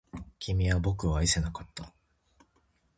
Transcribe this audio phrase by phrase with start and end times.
[0.39, 1.93] 君は僕を愛せなかった